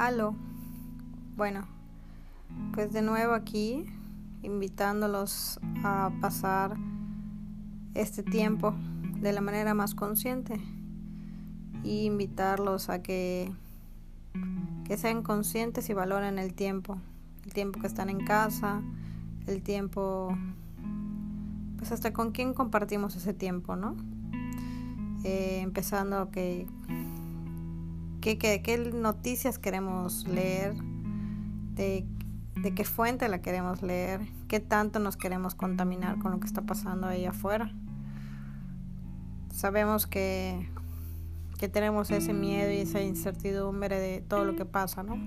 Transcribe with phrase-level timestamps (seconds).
[0.00, 0.34] Aló.
[1.36, 1.68] Bueno,
[2.72, 3.84] pues de nuevo aquí,
[4.42, 6.78] invitándolos a pasar
[7.92, 8.74] este tiempo
[9.20, 10.58] de la manera más consciente
[11.84, 13.52] y invitarlos a que,
[14.86, 16.96] que sean conscientes y valoren el tiempo,
[17.44, 18.80] el tiempo que están en casa,
[19.46, 20.34] el tiempo,
[21.76, 23.96] pues hasta con quién compartimos ese tiempo, ¿no?
[25.24, 26.66] Eh, empezando que
[28.20, 30.74] qué, qué, noticias queremos leer,
[31.74, 32.06] de,
[32.56, 36.62] de, qué fuente la queremos leer, qué tanto nos queremos contaminar con lo que está
[36.62, 37.72] pasando ahí afuera.
[39.52, 40.68] Sabemos que,
[41.58, 45.18] que tenemos ese miedo y esa incertidumbre de todo lo que pasa, ¿no?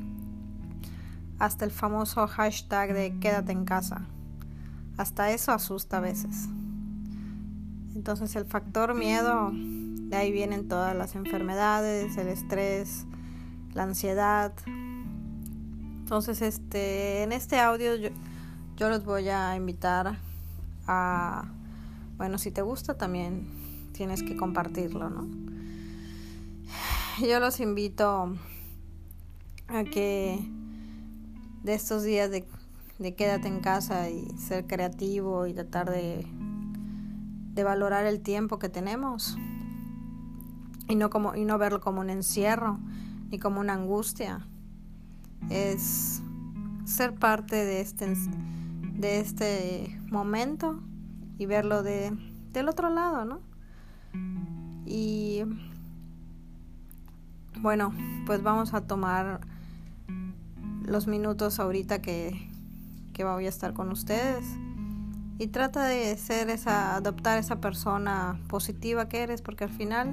[1.39, 4.07] Hasta el famoso hashtag de quédate en casa.
[4.97, 6.47] Hasta eso asusta a veces.
[7.95, 9.51] Entonces el factor miedo
[10.09, 13.05] de ahí vienen todas las enfermedades, el estrés,
[13.73, 14.53] la ansiedad.
[15.99, 18.09] Entonces, este, en este audio yo,
[18.77, 20.17] yo los voy a invitar
[20.87, 21.45] a,
[22.17, 23.47] bueno, si te gusta también
[23.93, 25.27] tienes que compartirlo, ¿no?
[27.21, 28.35] Yo los invito
[29.67, 30.39] a que
[31.63, 32.45] de estos días de,
[32.99, 36.25] de quédate en casa y ser creativo y tratar de,
[37.53, 39.37] de valorar el tiempo que tenemos,
[40.87, 42.79] y no, como, y no verlo como un encierro
[43.29, 44.45] ni como una angustia.
[45.49, 46.21] Es
[46.85, 48.13] ser parte de este,
[48.95, 50.81] de este momento
[51.37, 52.15] y verlo de,
[52.51, 53.39] del otro lado, ¿no?
[54.85, 55.43] Y
[57.59, 57.93] bueno,
[58.25, 59.41] pues vamos a tomar
[60.85, 62.49] los minutos ahorita que,
[63.13, 64.45] que voy a estar con ustedes
[65.39, 70.11] y trata de ser esa, adoptar esa persona positiva que eres, porque al final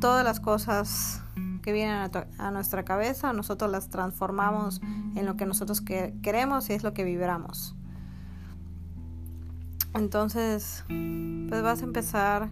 [0.00, 1.22] todas las cosas
[1.62, 4.82] que vienen a, nuestra cabeza, nosotros las transformamos
[5.16, 7.74] en lo que nosotros queremos y es lo que vibramos.
[9.94, 12.50] Entonces, pues vas a empezar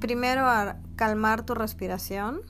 [0.00, 2.40] primero a calmar tu respiración,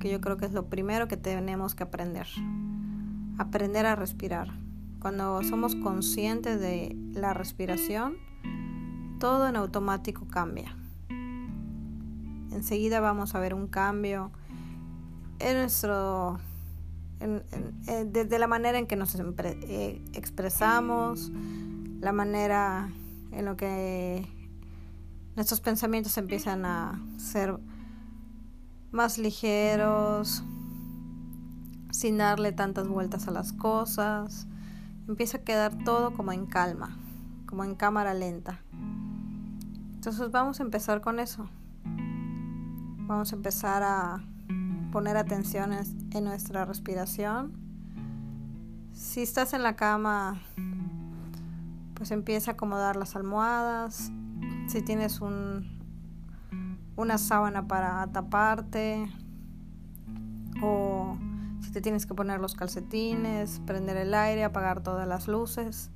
[0.00, 2.26] que yo creo que es lo primero que tenemos que aprender.
[3.36, 4.48] Aprender a respirar.
[5.00, 8.14] Cuando somos conscientes de la respiración,
[9.18, 10.79] todo en automático cambia
[12.52, 14.30] enseguida vamos a ver un cambio
[15.38, 16.38] en nuestro
[18.06, 21.30] desde la manera en que nos eh, expresamos,
[22.00, 22.90] la manera
[23.32, 24.26] en lo que
[25.36, 27.58] nuestros pensamientos empiezan a ser
[28.90, 30.42] más ligeros,
[31.90, 34.46] sin darle tantas vueltas a las cosas.
[35.06, 36.96] Empieza a quedar todo como en calma,
[37.46, 38.60] como en cámara lenta.
[39.94, 41.48] Entonces vamos a empezar con eso.
[43.10, 44.22] Vamos a empezar a
[44.92, 47.58] poner atención en nuestra respiración.
[48.92, 50.40] Si estás en la cama,
[51.94, 54.12] pues empieza a acomodar las almohadas.
[54.68, 55.80] Si tienes un,
[56.94, 59.10] una sábana para taparte
[60.62, 61.18] o
[61.62, 65.90] si te tienes que poner los calcetines, prender el aire, apagar todas las luces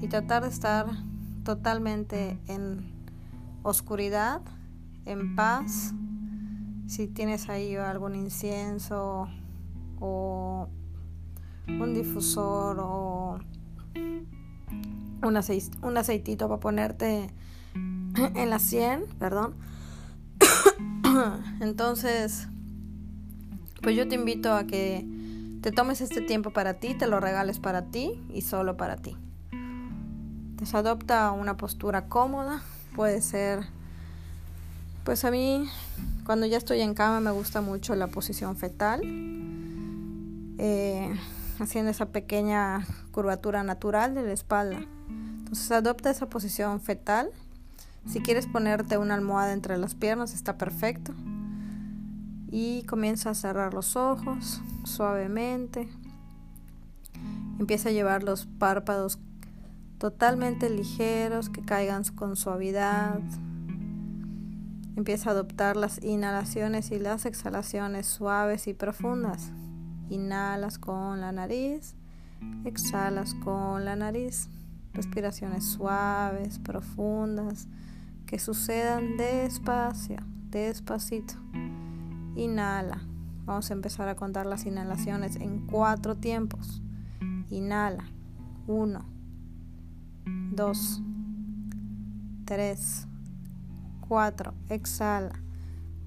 [0.00, 0.86] y tratar de estar
[1.42, 2.88] totalmente en
[3.64, 4.42] oscuridad,
[5.06, 5.92] en paz
[6.86, 9.28] si tienes ahí algún incienso
[10.00, 10.68] o
[11.68, 13.38] un difusor o
[15.22, 15.40] un,
[15.82, 17.30] un aceitito para ponerte
[18.34, 19.54] en la sien, perdón.
[21.60, 22.48] Entonces,
[23.82, 25.06] pues yo te invito a que
[25.62, 29.16] te tomes este tiempo para ti, te lo regales para ti y solo para ti.
[29.50, 32.62] Entonces adopta una postura cómoda,
[32.94, 33.66] puede ser,
[35.06, 35.70] pues a mí
[36.24, 39.00] cuando ya estoy en cama me gusta mucho la posición fetal,
[40.58, 41.16] eh,
[41.60, 44.80] haciendo esa pequeña curvatura natural de la espalda.
[45.08, 47.30] Entonces adopta esa posición fetal.
[48.08, 51.14] Si quieres ponerte una almohada entre las piernas está perfecto.
[52.50, 55.88] Y comienza a cerrar los ojos suavemente.
[57.60, 59.20] Empieza a llevar los párpados
[59.98, 63.20] totalmente ligeros, que caigan con suavidad.
[64.96, 69.52] Empieza a adoptar las inhalaciones y las exhalaciones suaves y profundas.
[70.08, 71.94] Inhalas con la nariz,
[72.64, 74.48] exhalas con la nariz.
[74.94, 77.68] Respiraciones suaves, profundas,
[78.24, 80.16] que sucedan despacio,
[80.50, 81.34] despacito.
[82.34, 83.02] Inhala.
[83.44, 86.80] Vamos a empezar a contar las inhalaciones en cuatro tiempos.
[87.50, 88.04] Inhala.
[88.66, 89.04] Uno,
[90.52, 91.02] dos,
[92.46, 93.06] tres.
[94.08, 94.54] 4.
[94.68, 95.32] Exhala.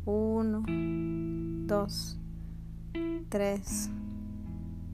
[0.05, 0.63] 1,
[1.67, 2.19] 2,
[3.29, 3.89] 3,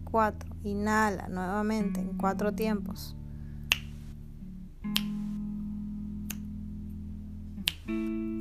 [0.03, 0.55] 4.
[0.63, 3.15] Inhala nuevamente en cuatro tiempos.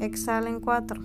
[0.01, 1.03] Exhala en cuatro.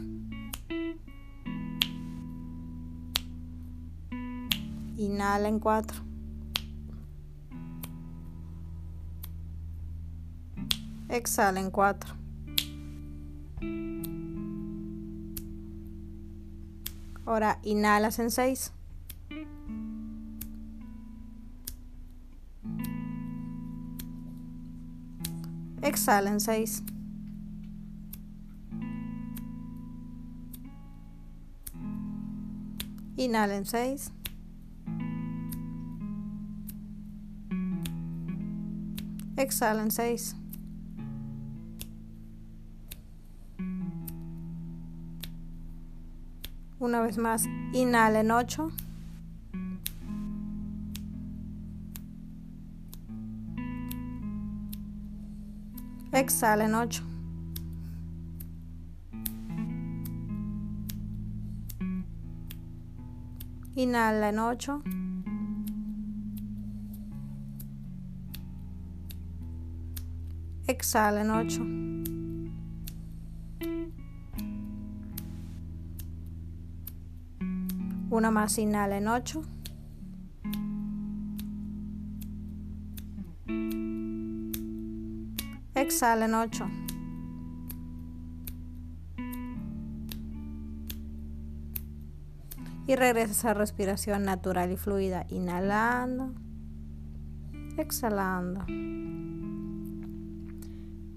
[4.98, 6.02] Inhala en cuatro.
[11.08, 12.19] Exhala en cuatro.
[17.26, 18.74] Ahora inhalas en seis.
[25.82, 26.84] Exhala en seis.
[33.16, 34.12] Inhala en seis.
[39.38, 40.39] Exhala en seis.
[46.80, 48.72] Una vez más, inhala en 8.
[56.14, 57.04] Exhala en 8.
[63.76, 64.82] Inhala en 8.
[70.68, 71.79] Exhala en 8.
[78.20, 79.42] Una más inhala en 8.
[85.74, 86.68] Exhala en 8.
[92.88, 96.34] Y regresas a respiración natural y fluida, inhalando,
[97.78, 98.66] exhalando.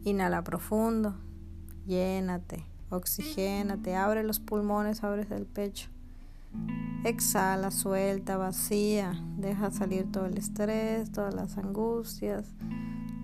[0.04, 1.16] Inhala profundo,
[1.84, 5.90] llénate, oxigénate, abre los pulmones, abres el pecho.
[7.04, 12.46] Exhala, suelta, vacía, deja salir todo el estrés, todas las angustias,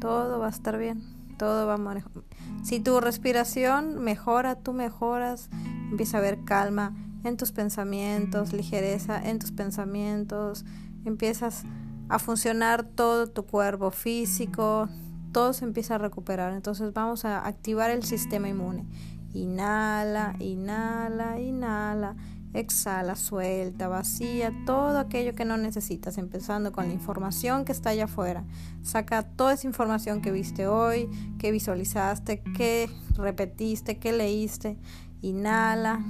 [0.00, 1.02] todo va a estar bien,
[1.38, 2.24] todo va a mejorar.
[2.64, 5.48] Si tu respiración mejora, tú mejoras,
[5.90, 10.64] empieza a haber calma en tus pensamientos, ligereza en tus pensamientos,
[11.04, 11.64] empiezas
[12.08, 14.88] a funcionar todo tu cuerpo físico,
[15.32, 16.52] todo se empieza a recuperar.
[16.52, 18.86] Entonces vamos a activar el sistema inmune.
[19.34, 22.16] Inhala, inhala, inhala
[22.54, 28.04] Exhala, suelta, vacía todo aquello que no necesitas, empezando con la información que está allá
[28.04, 28.44] afuera.
[28.82, 34.78] Saca toda esa información que viste hoy, que visualizaste, que repetiste, que leíste.
[35.20, 36.02] Inhala,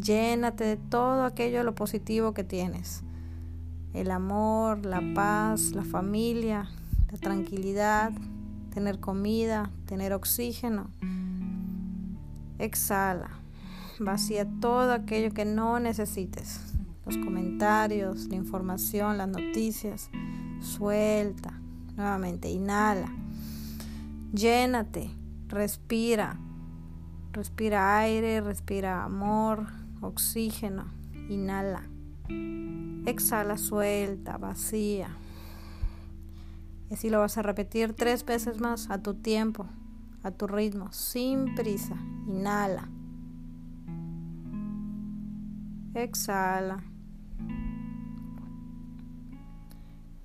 [0.00, 3.02] llénate de todo aquello lo positivo que tienes.
[3.92, 6.70] El amor, la paz, la familia,
[7.12, 8.12] la tranquilidad,
[8.72, 10.88] tener comida, tener oxígeno.
[12.58, 13.43] Exhala
[14.00, 16.60] vacía todo aquello que no necesites.
[17.06, 20.10] Los comentarios, la información, las noticias.
[20.60, 21.60] Suelta.
[21.96, 23.12] Nuevamente, inhala.
[24.32, 25.10] Llénate.
[25.48, 26.38] Respira.
[27.32, 29.66] Respira aire, respira amor,
[30.00, 30.86] oxígeno.
[31.28, 31.82] Inhala.
[33.06, 35.08] Exhala, suelta, vacía.
[36.90, 39.66] Y así lo vas a repetir tres veces más a tu tiempo,
[40.22, 41.96] a tu ritmo, sin prisa.
[42.28, 42.88] Inhala.
[45.94, 46.82] Exhala.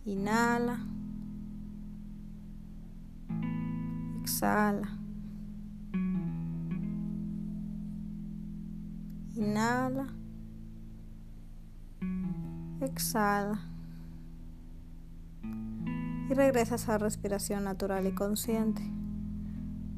[0.03, 0.79] Inhala.
[4.23, 4.87] Exhala.
[9.35, 10.07] Inhala.
[12.81, 13.59] Exhala.
[15.43, 18.81] Y regresas a respiración natural y consciente.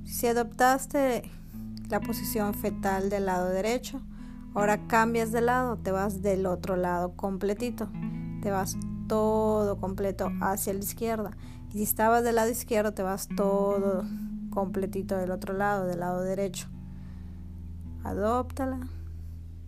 [0.03, 1.31] Si adoptaste
[1.87, 4.01] la posición fetal del lado derecho,
[4.53, 7.89] Ahora cambias de lado, te vas del otro lado completito.
[8.41, 8.77] Te vas
[9.07, 11.31] todo completo hacia la izquierda.
[11.69, 14.03] Y si estabas del lado izquierdo, te vas todo
[14.49, 16.67] completito del otro lado, del lado derecho.
[18.03, 18.79] Adóptala.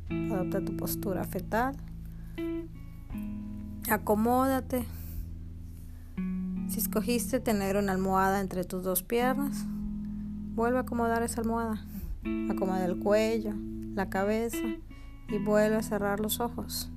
[0.10, 1.78] Adopta tu postura fetal.
[3.90, 4.86] Acomódate.
[6.68, 9.66] Si escogiste tener una almohada entre tus dos piernas,
[10.56, 11.86] vuelve a acomodar esa almohada.
[12.50, 13.54] Acomoda el cuello,
[13.94, 14.66] la cabeza
[15.30, 16.92] y vuelve a cerrar los ojos.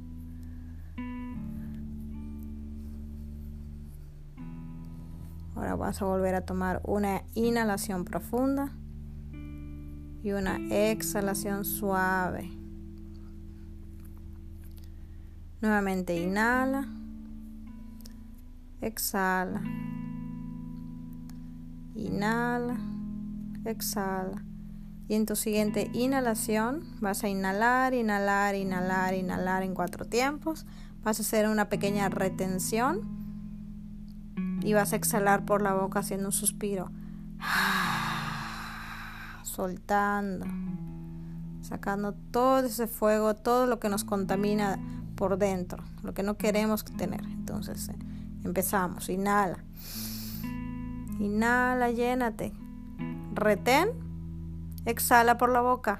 [5.55, 8.73] Ahora vas a volver a tomar una inhalación profunda
[10.23, 12.51] y una exhalación suave.
[15.63, 16.87] Nuevamente inhala,
[18.83, 19.63] exhala,
[21.95, 22.77] inhala,
[23.65, 24.45] exhala.
[25.09, 30.67] Y en tu siguiente inhalación vas a inhalar, inhalar, inhalar, inhalar en cuatro tiempos.
[31.03, 33.03] Vas a hacer una pequeña retención
[34.63, 36.91] y vas a exhalar por la boca haciendo un suspiro.
[39.45, 40.47] Soltando,
[41.63, 44.79] sacando todo ese fuego, todo lo que nos contamina
[45.15, 47.25] por dentro, lo que no queremos tener.
[47.25, 47.97] Entonces, eh,
[48.45, 49.09] empezamos.
[49.09, 49.65] Inhala.
[51.21, 52.53] Inhala, llénate.
[53.35, 54.06] Retén.
[54.87, 55.99] Exhala por la boca.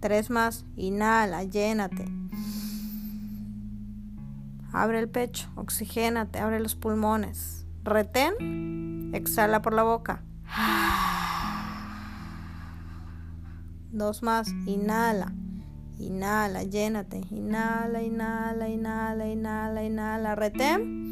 [0.00, 0.66] Tres más.
[0.76, 2.04] Inhala, llénate.
[4.72, 7.66] Abre el pecho, oxigénate, abre los pulmones.
[7.82, 10.22] Retén, exhala por la boca.
[13.90, 15.32] Dos más, inhala.
[15.98, 17.22] Inhala, llénate.
[17.30, 20.34] Inhala, inhala, inhala, inhala, inhala.
[20.34, 21.06] Retén.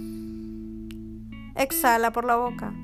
[1.55, 2.75] Exhala por la boca.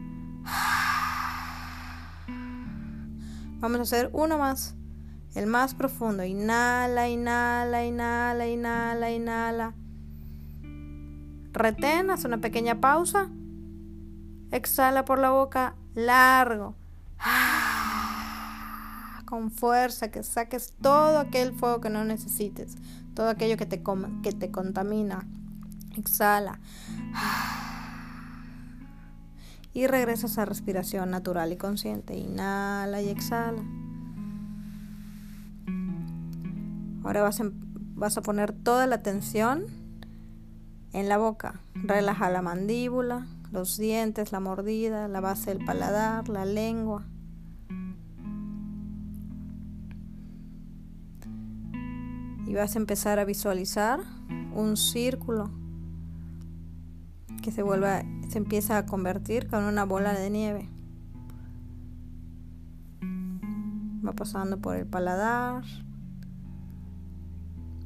[3.60, 4.74] Vamos a hacer uno más.
[5.34, 6.24] El más profundo.
[6.24, 9.74] Inhala, inhala, inhala, inhala, inhala.
[11.52, 13.28] Retén, haz una pequeña pausa.
[14.50, 16.74] Exhala por la boca largo.
[19.26, 22.76] Con fuerza, que saques todo aquel fuego que no necesites,
[23.14, 23.82] todo aquello que te,
[24.22, 25.26] que te contamina.
[25.96, 26.58] Exhala.
[29.72, 32.16] Y regresas a respiración natural y consciente.
[32.16, 33.62] Inhala y exhala.
[37.04, 37.40] Ahora vas,
[37.94, 39.64] vas a poner toda la atención
[40.92, 41.60] en la boca.
[41.74, 47.06] Relaja la mandíbula, los dientes, la mordida, la base del paladar, la lengua.
[52.46, 54.00] Y vas a empezar a visualizar
[54.52, 55.59] un círculo
[57.40, 60.68] que se vuelve, se empieza a convertir con una bola de nieve.
[64.06, 65.64] Va pasando por el paladar,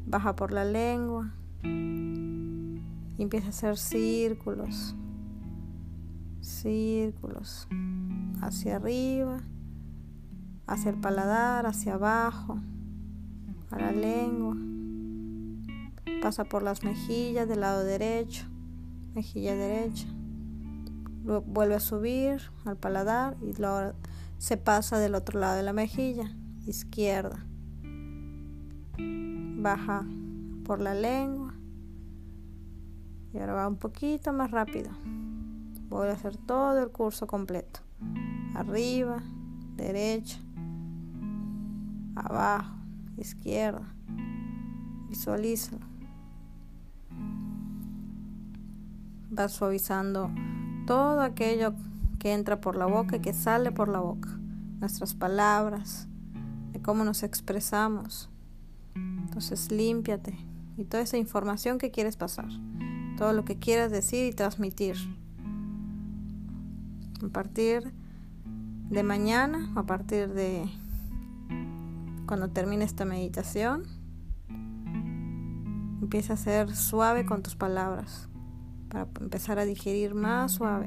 [0.07, 4.95] baja por la lengua y empieza a hacer círculos,
[6.41, 7.69] círculos
[8.41, 9.41] hacia arriba,
[10.67, 12.59] hacia el paladar, hacia abajo,
[13.71, 14.57] a la lengua.
[16.23, 18.47] Pasa por las mejillas del lado derecho,
[19.14, 20.06] mejilla derecha.
[21.25, 23.94] Vuelve a subir al paladar y luego
[24.38, 27.47] se pasa del otro lado de la mejilla, izquierda.
[28.99, 30.06] Baja
[30.64, 31.54] por la lengua
[33.33, 34.90] y ahora va un poquito más rápido.
[35.88, 37.80] Voy a hacer todo el curso completo.
[38.54, 39.23] Arriba,
[39.76, 40.38] derecha,
[42.14, 42.76] abajo,
[43.16, 43.94] izquierda.
[45.09, 45.94] Visualízalo.
[49.37, 50.31] Va suavizando
[50.87, 51.75] todo aquello
[52.19, 54.29] que entra por la boca y que sale por la boca.
[54.81, 56.09] Nuestras palabras,
[56.73, 58.31] de cómo nos expresamos.
[58.95, 60.37] Entonces límpiate
[60.76, 62.49] y toda esa información que quieres pasar
[63.17, 64.97] todo lo que quieras decir y transmitir.
[67.25, 67.93] A partir
[68.91, 70.64] de mañana, a partir de
[72.26, 73.85] cuando termine esta meditación,
[76.03, 78.29] empieza a ser suave con tus palabras
[78.95, 80.87] para empezar a digerir más suave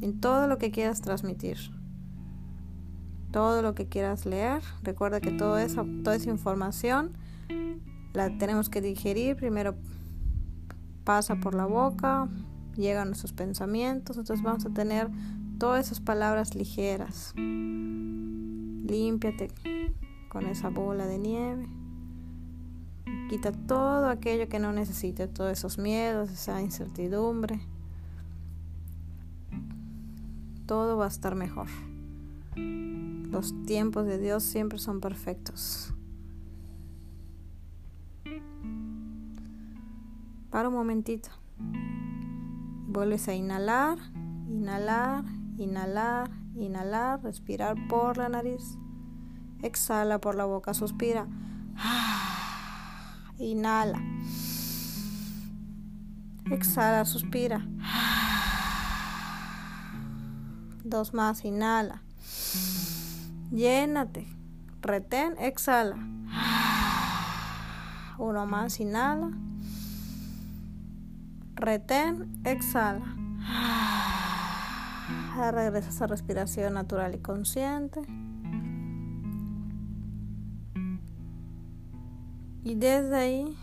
[0.00, 1.56] en todo lo que quieras transmitir.
[3.30, 7.12] Todo lo que quieras leer, recuerda que todo eso, toda esa información
[8.12, 9.76] la tenemos que digerir primero
[11.04, 12.28] pasa por la boca,
[12.74, 15.08] llegan a nuestros pensamientos, entonces vamos a tener
[15.58, 17.32] todas esas palabras ligeras.
[18.86, 19.48] Límpiate
[20.28, 21.68] con esa bola de nieve.
[23.28, 27.60] Quita todo aquello que no necesites, todos esos miedos, esa incertidumbre.
[30.66, 31.66] Todo va a estar mejor.
[32.56, 35.92] Los tiempos de Dios siempre son perfectos.
[40.50, 41.28] Para un momentito.
[42.88, 43.98] Vuelves a inhalar,
[44.48, 45.24] inhalar,
[45.58, 48.78] inhalar, inhalar, respirar por la nariz.
[49.62, 51.26] Exhala por la boca, suspira.
[53.38, 54.00] Inhala.
[56.50, 57.66] Exhala, suspira.
[60.84, 62.02] Dos más, inhala.
[63.50, 64.26] Llénate.
[64.80, 65.96] Retén, exhala.
[68.18, 69.30] Uno más, inhala.
[71.54, 73.04] Retén, exhala.
[75.52, 78.00] Regresas a respiración natural y consciente.
[82.66, 83.56] Y desde ahí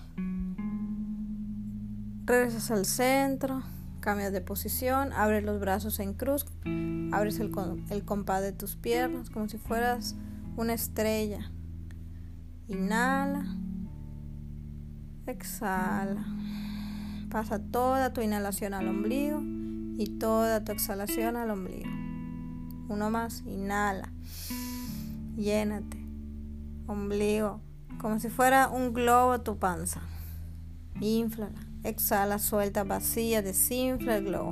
[2.25, 3.61] regresas al centro,
[3.99, 6.45] Cambia de posición, abre los brazos en cruz,
[7.11, 7.51] abres el,
[7.89, 10.15] el compás de tus piernas como si fueras
[10.57, 11.51] una estrella.
[12.69, 13.45] Inhala,
[15.25, 16.25] exhala.
[17.29, 21.89] Pasa toda tu inhalación al ombligo y toda tu exhalación al ombligo.
[22.89, 24.11] Uno más, inhala,
[25.37, 25.97] llénate,
[26.87, 27.61] ombligo,
[27.99, 30.01] como si fuera un globo tu panza.
[30.99, 31.59] Inflala.
[31.83, 34.51] Exhala, suelta, vacía, desinfla el globo.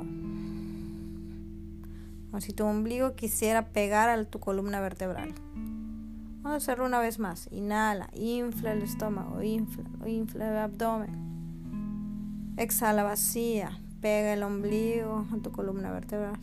[2.30, 5.34] Como si tu ombligo quisiera pegar a tu columna vertebral.
[6.42, 7.48] Vamos a hacerlo una vez más.
[7.50, 12.52] Inhala, infla el estómago, infla, infla el abdomen.
[12.58, 16.38] Exhala, vacía, pega el ombligo a tu columna vertebral.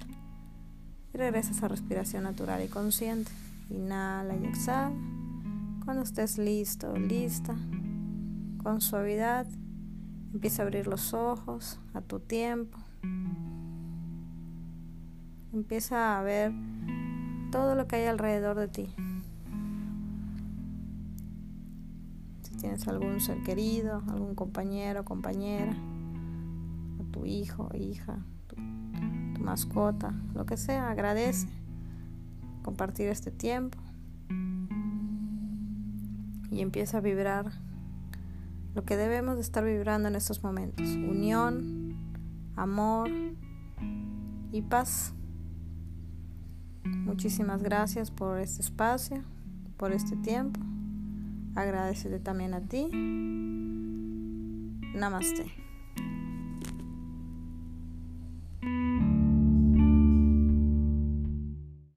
[1.13, 3.31] Y regresas a respiración natural y consciente.
[3.69, 4.91] Inhala y exhala.
[5.89, 7.55] Cuando estés listo, lista,
[8.61, 9.47] con suavidad,
[10.31, 12.77] Empieza a abrir los ojos a tu tiempo.
[15.51, 16.53] Empieza a ver
[17.51, 18.93] todo lo que hay alrededor de ti.
[22.43, 25.75] Si tienes algún ser querido, algún compañero, compañera,
[27.11, 31.47] tu hijo, hija, tu mascota, lo que sea, agradece
[32.61, 33.79] compartir este tiempo
[36.51, 37.51] y empieza a vibrar
[38.75, 40.87] lo que debemos de estar vibrando en estos momentos.
[40.89, 41.95] Unión,
[42.55, 43.09] amor
[44.51, 45.13] y paz.
[46.83, 49.23] Muchísimas gracias por este espacio,
[49.77, 50.59] por este tiempo.
[51.55, 52.87] Agradecete también a ti.
[54.93, 55.68] Namaste.